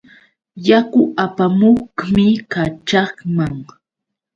Yaku 0.67 1.01
apamuqmi 1.25 2.25
kaćhaqman. 2.51 3.55